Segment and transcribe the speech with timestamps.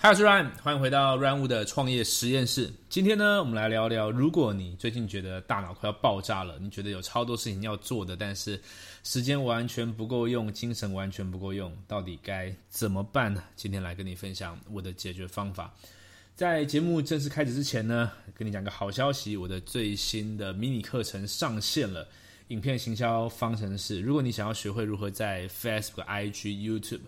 [0.00, 2.72] 嗨，我是 Ryan，欢迎回到 Ryan 的创业实验室。
[2.88, 8.60] 今天呢，我们来聊聊，如果你最近觉得大脑快要爆炸了，你觉得有超多事情要做的，但是
[9.02, 13.42] 时间完全不够用，精神完全不够用，到底该怎么办呢？
[13.56, 15.74] 今天来跟你分享我的解决方法。
[16.36, 22.06] 在节目正式开始之前呢，跟你讲个好消息，我的最新的迷你课程上线了，
[22.48, 24.00] 影片行销方程式。
[24.00, 27.02] 如果你想要学会如何在 Facebook、IG、YouTube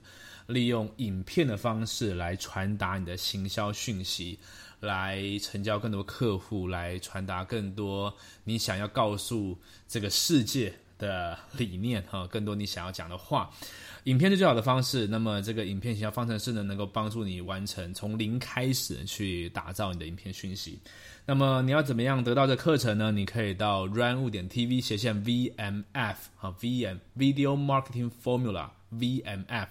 [0.46, 4.38] 利用影片的方式来传达你的行销讯息，
[4.80, 8.14] 来成交更多客户，来传达更多
[8.44, 9.56] 你想要告诉
[9.88, 13.50] 这个世界的理念哈，更多你想要讲的话，
[14.04, 15.06] 影片是最好的方式。
[15.08, 20.78] 那么这个影片行销方程式呢，能够帮助你完成从零开始去打造你的影片讯息。
[21.26, 23.10] 那么你要怎么样得到这课程呢？
[23.10, 29.66] 你可以到 run 点 TV 斜线 VMF 哈 VM Video Marketing Formula VMF。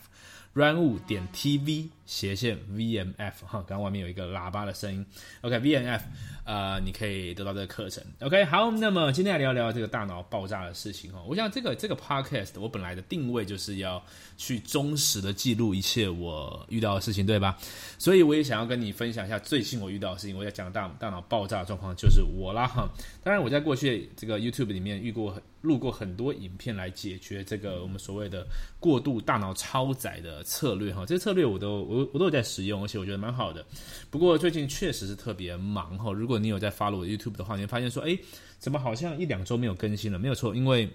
[0.51, 5.05] 软物点 TV 斜线 VMF 哈，刚刚外面有一个喇叭的声音。
[5.41, 6.01] OK，VMF，
[6.43, 8.03] 呃，你可以得到这个课程。
[8.21, 11.21] OK，好，那么今天来聊聊这个大脑爆炸的事情哈。
[11.27, 14.03] 我想这个这个 Podcast 我本来的定位就是要
[14.37, 17.55] 去忠实的记录一切我遇到的事情，对吧？
[17.99, 20.35] 所以我也想要跟你分享一下最近我遇到的事情。
[20.35, 22.89] 我要讲大大脑爆炸的状况就是我啦哈。
[23.23, 28.47] 当然我在过去这个 YouTube 里面遇过很录过很多影片来解决这个我们所谓的
[28.79, 31.05] 过度大脑超载的策略哈。
[31.05, 33.65] 这些策略我都我我我都有在使用，而且我觉得蛮好的。
[34.09, 36.11] 不过最近确实是特别忙哈。
[36.11, 38.17] 如果你有在 follow YouTube 的话，你会发现说，哎，
[38.57, 40.17] 怎么好像一两周没有更新了？
[40.17, 40.89] 没有错，因为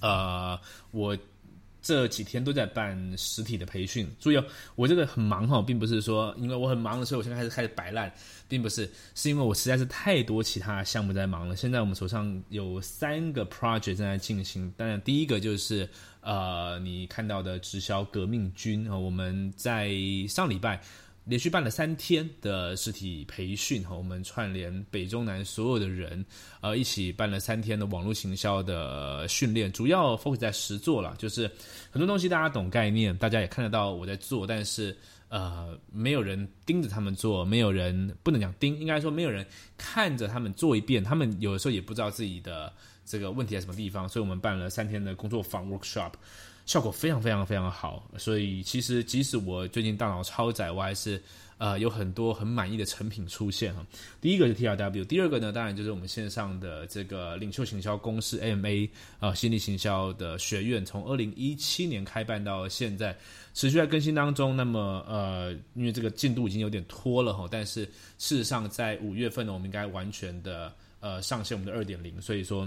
[0.00, 0.58] 呃
[0.90, 1.16] 我。
[1.84, 8.10] 这几天都在办实体的培训，注意哦，我这个很忙哈，并不是说因为我很忙的时候，我现在开始开始摆烂，
[8.48, 11.54] 并不是，是因为我实在是太多其他项目在忙了。
[11.54, 15.86] 现在我们手上有三个 project 正在进行，当然第一个就是
[16.22, 19.90] 呃你看到的直销革命军啊，我们在
[20.26, 20.80] 上礼拜。
[21.24, 26.22] 连续办了三天的实体培训哈，我们串联北中南所有的人，
[26.60, 31.50] 呃，一起办了三天的网络行销的训练，主要 focus 在实做了，就是
[31.90, 34.94] 很多东西大家懂概念，大家也看得到我在做，但是
[35.28, 39.46] 呃，没有人盯着他们做，没有人不能讲盯，应该说没有人
[39.78, 42.70] 看着他们做一遍，他们有的时候也不知道自己的
[43.06, 46.12] 这个问题在什么地方，所以我们办了三天的工作坊 workshop。
[46.66, 51.22] 效果非常非常非常好，所以其实即使我最近大脑超载，我还是
[51.58, 53.84] 呃有很多很满意的成品出现哈。
[54.18, 63.14] 第一个是 T R W，第二个呢，当然就是我们线上的这个领袖行销公司 M A 啊，心理行销的学院，从二零一七年开办到现在，
[63.52, 64.56] 持续在更新当中。
[64.56, 67.84] 那么呃，因为这个进度已经有点拖了哈，但是
[68.16, 72.66] 事实上在五月份呢，我们应该完全的呃上线我们的二点零，所以说。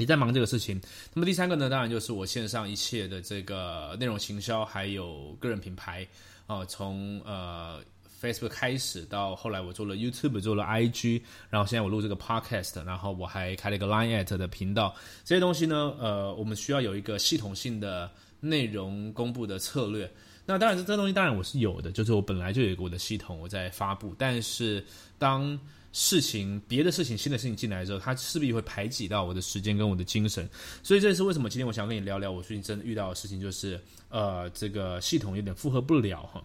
[0.00, 0.80] 你在忙这个事情，
[1.12, 6.08] 那么第三个呢，当然就是我线上一切的这个内容行销，还有个人品牌
[6.46, 7.78] 啊，从呃
[8.18, 18.10] Facebook 开始到后来我做了 YouTube，做了 IG，然后现在我录这个 Podcast，然后我还开了一个 Line at 的频道，这些东西呢，呃，我们需要有一个系统性的
[18.40, 20.10] 内容公布的策略。
[20.46, 24.82] 那当然，这这东西当然我是有的，就是我本来就有我的系统我在发布，但是
[25.18, 25.60] 当
[25.92, 30.48] 事情，别的事情，新的事情进来之后，它势必会排挤到我的时间跟我的精神，
[30.82, 36.44] 所以这也是为什么今天我想跟你聊聊我最近真的遇到的事情，就是呃，这个系统有点负荷不了哈。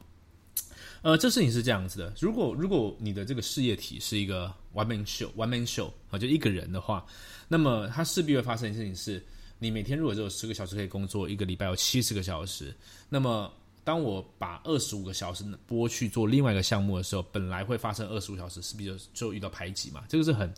[1.03, 7.05] 呃，这事情是这样子的，如果如果你的这个事业体是一个 one man show，one man show 啊，就一个人的话，
[7.47, 9.23] 那么它势必会发生的事情是，
[9.59, 12.73] 你每天如果只有十个小时可以工作，一个礼拜有七十个小时，
[13.09, 13.53] 那么。
[13.85, 20.51] 当我把二十五个小时拨去做另外一个项目的时候，本来会发生二十五小时是比较就遇到排挤嘛，这个是很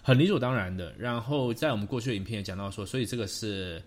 [0.00, 0.94] 很理所当然的。
[0.96, 3.82] 然后在我们过去的影片也讲到说，所以这个是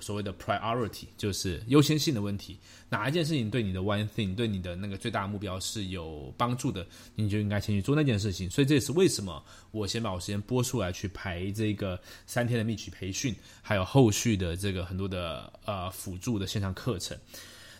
[0.00, 2.58] 所谓的 priority，就是优先性的问题。
[2.88, 8.50] 哪一件事情对你的 one thing，对你的那个最大目标是有帮助的，你就应该先去做那件事情。
[8.50, 13.32] 所以这也是为什么我先把我时间拨出来去排这个三天的密集培训，
[13.62, 17.16] 还有后续的这个很多的呃辅助的线上课程。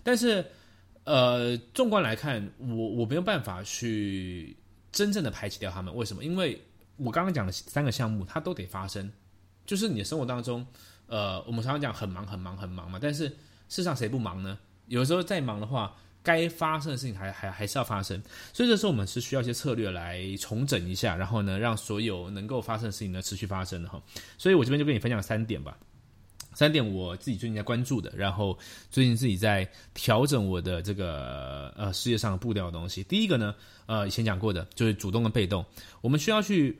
[0.02, 0.44] 但是，
[1.04, 4.56] 呃，纵观来看，我我没有办法去
[4.90, 5.94] 真正的排挤掉他们。
[5.94, 6.24] 为什么？
[6.24, 6.60] 因为
[6.96, 9.10] 我刚刚讲的三个项目，它都得发生。
[9.64, 10.66] 就是你的生活当中，
[11.06, 12.98] 呃，我们常常讲很忙、很忙、很忙嘛。
[13.00, 13.36] 但是事
[13.68, 14.58] 实上，谁不忙呢？
[14.86, 18.20] 有时候再忙的话，该发生的事情还还还是要发生。
[18.52, 24.02] 所以这时候我们是需要一些策略来重整一下，然后呢，让所有能够发生的事情呢持续发生的哈。
[24.36, 25.78] 所以我这边就跟你分享三点吧。
[26.54, 28.56] 三点我自己最近在关注的，然后
[28.90, 33.02] 最近自己在调整我的这个呃事业上的步调的东西。
[33.04, 33.54] 第一个呢，
[33.86, 35.64] 呃，以前讲过的，就是主动跟被动。
[36.00, 36.78] 我们需要去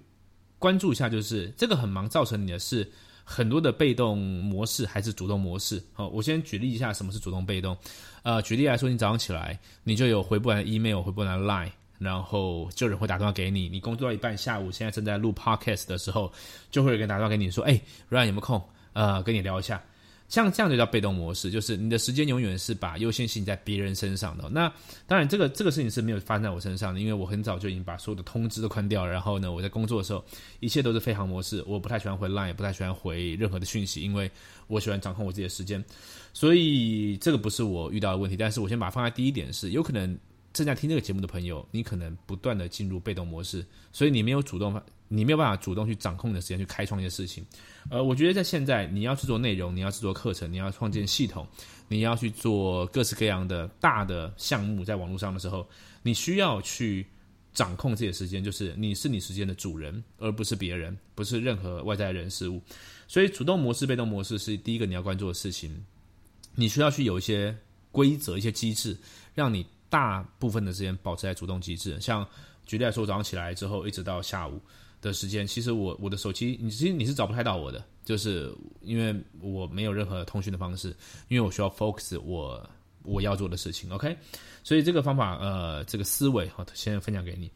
[0.58, 2.90] 关注一下，就是这个很忙造成你的是
[3.24, 5.82] 很多的被动模式还是主动模式。
[5.92, 7.76] 好，我先举例一下什么是主动被动。
[8.22, 13.68] 呃，举例来说，你早上起来，你就有回不完的 email，回不完的 line，然后就有人会打电话给你。
[13.68, 16.32] 你工作到一半，下午现在正在录 podcast 的时候，
[16.70, 17.80] 就会有人打电话给你说：“哎
[18.10, 18.62] ，Ryan 有没有空？
[18.92, 19.82] 呃，跟你聊一下。”
[20.28, 24.48] 像这样就叫被动模式，就是你的时间永远是把优先性在别人身上的。
[24.48, 24.66] 那
[25.06, 29.12] 当然，这个这个事情是没有发生在我身上的，因为我很早就已经把所有的通知都关掉了。
[29.12, 30.24] 然后呢，我在工作的时候，
[30.60, 31.62] 一切都是飞行模式。
[31.66, 34.30] 我不太喜欢回 Line，也不太喜欢回任何的讯息，因为
[34.68, 35.84] 我喜欢掌控我自己的时间。
[36.32, 38.34] 所以这个不是我遇到的问题。
[38.34, 40.18] 但是我先把它放在第一点是，有可能
[40.54, 43.62] 正在听这个节目的朋友，你可能不断的进入被动模式，
[43.92, 44.80] 所以你没有主动。
[45.14, 47.44] 你没有办法主动去掌控你的时间去开创一些事情，
[47.90, 51.46] 呃，我觉得在现在你要去做内容，你要制作课程，你要创建系统，
[51.86, 55.68] 你要去做各式各样的大的项目，在网络上的时候，
[56.02, 57.06] 你需要去
[57.52, 62.62] 掌控自己的时间，就是你是你时间的主人，而不是别人，不是任何外在人事物。
[63.06, 65.84] 所以，主动模式、被动模式是第一个你要关注的事情。
[66.54, 67.54] 你需要去有一些
[67.90, 68.96] 规则、一些机制，
[69.34, 72.00] 让你大部分的时间保持在主动机制。
[72.00, 72.26] 像
[72.64, 74.58] 举例来说，早上起来之后，一直到下午。
[75.02, 78.50] 的时间，其实我我的手机，你其实你是找不太到我的，就是
[78.80, 80.96] 因为我没有任何通讯的方式，
[81.28, 82.64] 因为我需要 focus 我
[83.02, 84.16] 我要做的事情，OK，
[84.64, 87.50] 所以这个方法呃，这个思维好，先分享给你。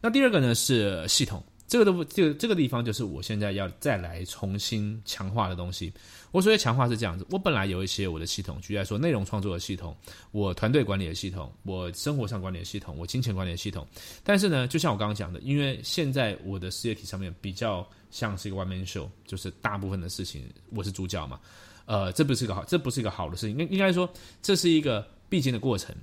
[0.00, 1.42] 那第二个呢是系统。
[1.72, 5.90] 这个都这个这个地方就是我现在要再来重新强化的东西。
[6.30, 9.96] 我所谓强化是这样子，我本来有一些我的系统，举例来说，内容创作的系统，
[10.32, 13.86] 我团队管理的系统，我生活上管理的系统，我金钱管理的系统。
[14.22, 21.40] 但是呢，就像我刚刚讲的，因为现在我的事业体上面比较像是一个 one man show，就是大部分的事情我是主角嘛。
[21.86, 23.56] 呃，这不是一个好，这不是一个好的事情。
[23.58, 24.06] 应应该说，
[24.42, 25.96] 这是一个必经的过程。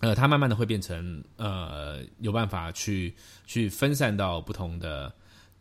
[0.00, 3.14] 呃，它慢慢的会变成呃，有办法去
[3.46, 5.10] 去分散到不同的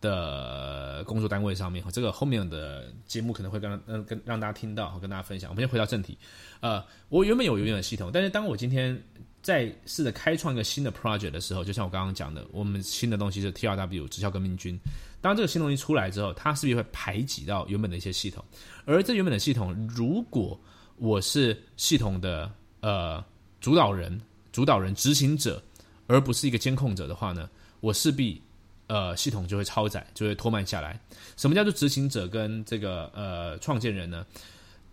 [0.01, 1.81] 的工作单位上面。
[1.93, 5.49] 这个后面的节目可能会跟嗯跟让大家听到，跟大家分享。
[5.49, 6.17] 我们先回到正题。
[6.59, 9.01] 呃，我原本有永远的系统，但是当我今天
[9.41, 14.77] 在试着开创一个新的 project 的时候，就像我刚刚讲的，我们新的东西是 T R W 直销革命军。
[15.21, 18.43] 当这个新东西出来之后，它是不是会排挤到原本的一些系统？
[18.83, 20.59] 而这原本的系统，如果
[20.97, 22.51] 我是系统的
[22.81, 23.23] 呃。
[23.59, 24.21] 主导人、
[24.51, 25.61] 主导人、执行者，
[26.07, 27.49] 而不是一个监控者的话呢，
[27.79, 28.41] 我势必
[28.87, 30.99] 呃系统就会超载，就会拖慢下来。
[31.37, 34.25] 什么叫做执行者跟这个呃创建人呢？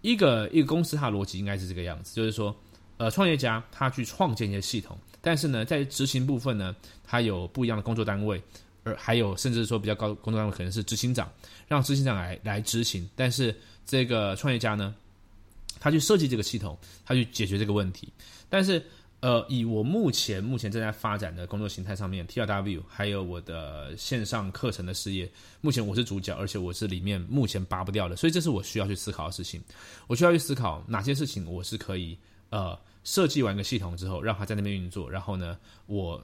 [0.01, 2.55] 一个一个公司它的逻辑应该是这个样子，就是说
[2.97, 6.75] 呃创业家他去创建一些系统，但是呢在执行部分呢，
[7.05, 8.43] 他有不一样的工作单位，
[8.83, 11.31] 而还有甚至说比较高工作单位可能是执行长，
[11.69, 13.55] 让执行长来来执行，但是
[13.87, 14.93] 这个创业家呢，
[15.81, 18.13] 他去设计这个系统，他去解决这个问题。
[18.49, 18.85] 但是，
[19.21, 25.31] 呃，以我目前目前正在发展的工作形态上面，T R W 还有我的线上课程的事业，
[25.61, 29.63] 目前我是主角，而且我是里面目前拔不掉的，所以这是我需要去思考的事情。
[30.09, 32.19] 我需要去思考哪些事情我是可以
[32.51, 36.21] 呃设计完一个系统之后，让它在那边运作，然后呢，我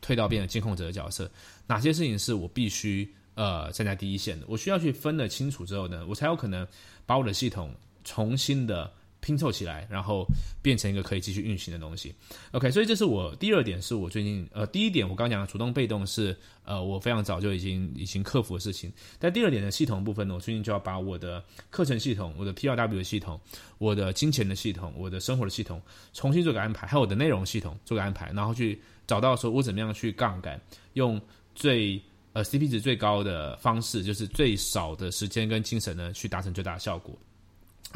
[0.00, 1.28] 退到变成监控者的角色。
[1.66, 4.46] 哪些事情是我必须呃站在第一线的？
[4.48, 6.66] 我需要去分得清楚之后呢，我才有可能
[7.04, 7.74] 把我的系统
[8.06, 8.90] 重新的。
[9.18, 10.24] 拼凑起来，然后
[10.62, 12.14] 变成一个可以继续运行的东西。
[12.52, 18.92] OK，所以这是我第二点，是我最近呃第一点，我刚讲的主动被动是呃我非常早就已经已经克服的事情。
[19.18, 23.40] 但第二点的系统部分呢，我最近就要把我的课程系统、我的 PRW 的系统、
[23.78, 25.82] 我的金钱的系统、我的生活的系统
[26.12, 30.60] 重新做个安排，还有我的内容系统做个安排，然后去找到说我怎么样去杠杆，
[30.92, 31.20] 用
[31.52, 32.00] 最
[32.32, 37.18] 呃 CP 值最高的方式，就是最少的时间跟精神呢，去达成最大的效果。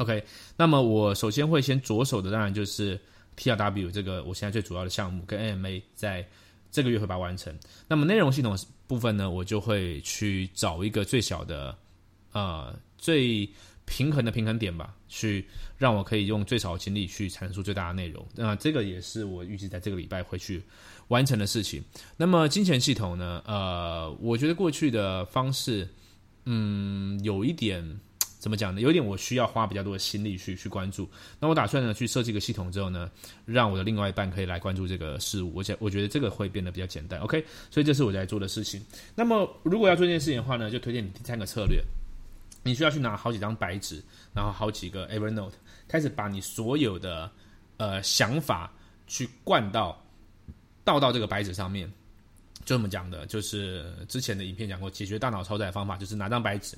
[0.01, 0.23] OK，
[0.57, 2.99] 那么我首先会先着手的，当然就是
[3.37, 6.27] TRW 这个我现在最主要的项目，跟 AMA 在
[6.71, 7.55] 这个月会把它完成。
[7.87, 11.77] 那么内容系统部分呢，我就会去找一个最小的、
[12.31, 13.47] 呃最
[13.85, 15.45] 平衡的平衡点吧，去
[15.77, 18.25] 让我可以用最少的精力去阐述最大的内容。
[18.35, 20.63] 那这个也是我预计在这个礼拜会去
[21.09, 21.83] 完成的事情。
[22.17, 25.87] 那么金钱系统呢，呃，我觉得过去的方式，
[26.45, 27.99] 嗯，有一点。
[28.41, 28.81] 怎么讲呢？
[28.81, 31.07] 有点我需要花比较多的心力去去关注。
[31.39, 33.09] 那我打算呢去设计个系统之后呢，
[33.45, 35.53] 让我的另外一半可以来关注这个事物。
[35.53, 37.19] 我想我觉得这个会变得比较简单。
[37.19, 38.83] OK，所以这是我在做的事情。
[39.13, 41.83] 那么如果要做这件事情的话呢，就推荐你第三个策略。
[42.63, 43.99] 你需要去拿好几张白纸，
[44.33, 45.53] 然后好几个 Evernote，
[45.87, 47.31] 开始把你所有的
[47.77, 48.71] 呃想法
[49.07, 49.99] 去灌到
[50.83, 51.91] 倒到这个白纸上面。
[52.63, 56.77] 就这么讲的，就是之前的影片讲过，解决大脑超载的方法就是拿张白纸。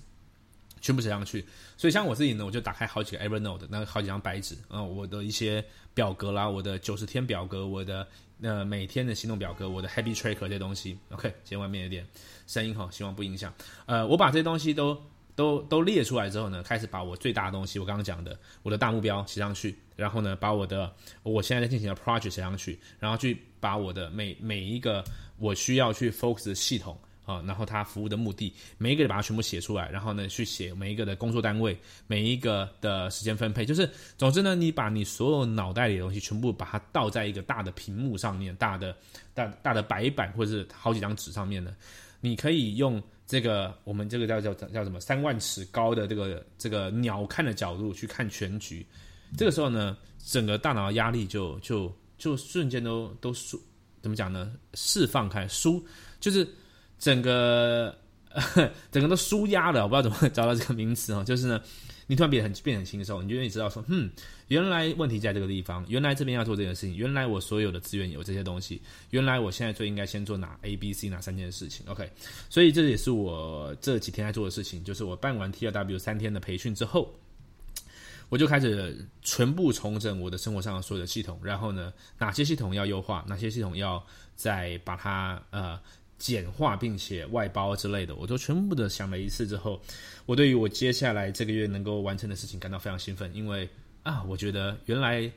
[0.84, 1.44] 全部写上去，
[1.78, 5.63] 所以像我自己呢，我就打开好几个 Evernote，那好几张白纸啊，我的一些
[5.94, 8.06] 表格啦，我的九十天表格，我的
[8.42, 12.06] 呃每天的行动表格，我的 Happy Tracker 这些东西，OK，今天外面有点
[12.48, 13.54] 声音哈，希望不影响。
[13.86, 15.02] 呃，我把这些东西都
[15.36, 25.02] 都都列出来之后呢，开始把我最大的东西，我刚刚讲的我的大目标写上去，然后呢，把我的我现在在进行的 project 写上去，然后去把我的每每一个
[25.38, 31.77] 我需要去 focus 的系统啊，然后他服务的目的，每一个把它全部写出来，然后呢，去写每一个的工作单位，
[32.08, 38.96] 每一个的时间分配，就是总之呢，你把你所有脑袋里的东西全部把它倒在一个大的屏幕上面，大的
[39.34, 41.75] 大大的白板或者是好几张纸上面呢，
[42.22, 43.01] 你可以用。
[43.25, 48.86] 这个我们这个叫叫叫什么三万尺高的这个这个鸟瞰的角度去看全局，
[49.38, 53.60] 这个时候呢，整个大脑压力就就就瞬间都都舒
[54.01, 54.53] 怎么讲呢？
[54.74, 55.84] 释放开舒，
[56.20, 56.46] 就是
[57.04, 57.94] 整个
[58.90, 59.84] 整个都舒压了。
[59.84, 61.62] 我不知道怎么找到这个名词啊， 就是呢。
[62.06, 64.12] 你突然变很变很轻松，你就愿意知道说，嗯，
[64.50, 68.82] 原来问题在这个地方，原来这边要做这件事情，原来我所有的资源有这些东西，
[69.12, 72.12] 原来我现在最应该先做哪 A、B、C 哪三件事情，OK，
[72.50, 77.10] 所以这也是我这几天在做的事情，就是我办完 T R W 三天的培训之后，
[78.28, 84.06] 我就开始全部重整我的生活上的所有的系统，然后呢，哪些系统要优化，哪些系统要
[84.36, 85.80] 再把它呃。
[86.24, 89.77] 简化并且外包之类的，我都全部的想了一次之后，
[90.25, 93.68] 我对于我接下来这个月能够完成的事情感到非常兴奋，因为
[94.03, 95.30] 啊，我觉得原来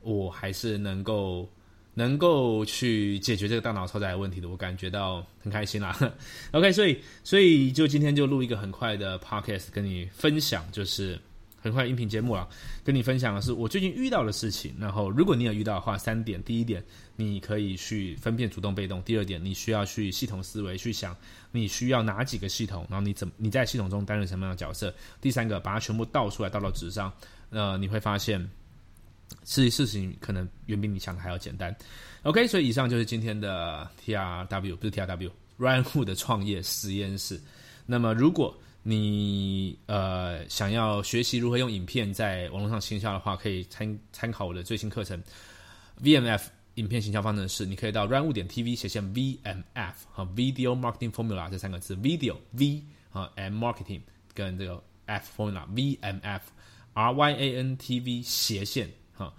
[0.00, 1.48] 我还是能够
[1.94, 5.96] 能够去解决这个大脑超载的问题的，我感觉到很开心啦。
[6.50, 11.16] OK，所以所以就今天就录一个很快的 Podcast 跟你分享，就是。
[11.62, 12.48] 很快音频节目了，
[12.82, 14.74] 跟你分享的是我最近遇到的事情。
[14.80, 21.16] 然后，如果你有遇到的话，三点：第一点，你可以去分辨主动被动；第二点，你需要去系统思维去想
[21.52, 24.90] 你需要哪几个系统，然后你怎你在系统中担任什么样的角色；
[25.20, 27.12] 第三个，把它全部倒出来倒到纸上，
[27.50, 28.44] 呃，你会发现，
[29.44, 31.72] 事事情可能远比你想的还要简单。
[32.24, 37.40] OK，所以以上就是今天的 TRW，不是 TRW，Ryan Hu 的创业实验室。
[37.86, 45.22] 那么，如果你呃想要学习如何用影片在网络上行销的话，可以参参考我的最新课程。
[46.02, 46.42] VMF
[46.74, 47.64] 影片行销方程式。
[47.64, 54.00] 你可以到 run 点 TV 斜线 VMF 和 Video Marketing Formula 这三个字，Video V 啊 and Marketing
[54.34, 56.40] 跟这个 F Formula VMF
[56.94, 58.90] R Y A N T V 斜线。
[59.14, 59.32] 哈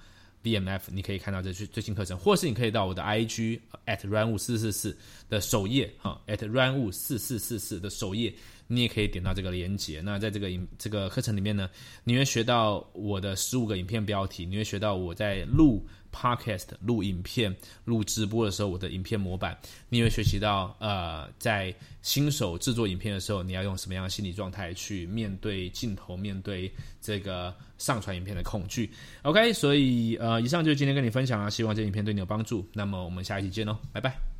[0.43, 4.97] VMF，你可以看到这最最新课程，或是你可以到我的 IG at run 四四四
[5.27, 5.93] 的首页。
[5.97, 8.33] 哈 at run 四四四四的首页。
[8.67, 10.01] 你也可以点到这个连接。
[10.01, 11.70] 那在这个影这个课程里面呢，
[12.03, 17.55] 你会学到我的十五个影片标题，你会学到我在录 podcast、录影片、
[17.86, 19.58] 录直播的时候我的影片模板，
[19.89, 28.91] 你会学习到呃，在新手制作影片的时候，你要用什么样的心理状态去面对镜头，面对这个上传影片的恐惧。
[29.24, 32.67] OK，所以呃，以上就是今天跟你分享了，希望这影片对你有帮助。
[32.74, 34.33] 那么我们下一期见喽，拜拜。